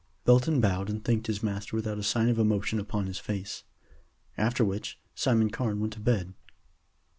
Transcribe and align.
Belton 0.25 0.59
bowed 0.59 0.89
and 0.89 1.05
thanked 1.05 1.27
his 1.27 1.43
master 1.43 1.75
without 1.75 1.99
a 1.99 2.03
sign 2.03 2.27
of 2.29 2.39
emotion 2.39 2.79
upon 2.79 3.05
his 3.05 3.19
face. 3.19 3.65
After 4.35 4.65
which 4.65 4.99
Simon 5.13 5.51
Carne 5.51 5.79
went 5.79 5.93
to 5.93 5.99
bed. 5.99 6.33